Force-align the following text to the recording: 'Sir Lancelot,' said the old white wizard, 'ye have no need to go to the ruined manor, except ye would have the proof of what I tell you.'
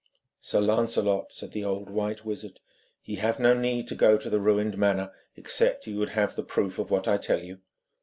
'Sir 0.39 0.59
Lancelot,' 0.61 1.31
said 1.31 1.51
the 1.51 1.63
old 1.63 1.87
white 1.87 2.25
wizard, 2.25 2.59
'ye 3.03 3.17
have 3.17 3.39
no 3.39 3.53
need 3.53 3.87
to 3.87 3.93
go 3.93 4.17
to 4.17 4.31
the 4.31 4.39
ruined 4.39 4.75
manor, 4.75 5.11
except 5.35 5.85
ye 5.85 5.93
would 5.93 6.09
have 6.09 6.35
the 6.35 6.41
proof 6.41 6.79
of 6.79 6.89
what 6.89 7.07
I 7.07 7.17
tell 7.17 7.43
you.' 7.43 7.59